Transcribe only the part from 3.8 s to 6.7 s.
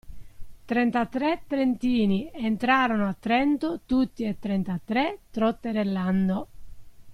tutti e trentatré trotterellando.